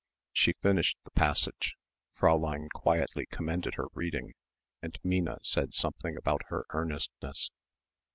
[0.33, 1.75] She finished the passage
[2.19, 4.33] Fräulein quietly commended her reading
[4.81, 7.51] and Minna said something about her earnestness.